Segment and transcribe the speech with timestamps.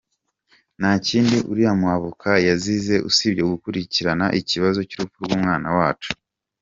[0.79, 6.09] Nta kindi uriya mu avocat yazize usibye gukulikirana ikibazo cy’urupfu rw’umwana wacu”